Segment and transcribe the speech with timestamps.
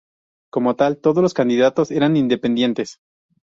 [0.49, 2.97] Como tal, todos los candidatos eran independientes.